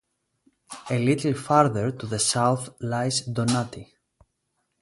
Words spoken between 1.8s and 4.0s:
to the south lies Donati.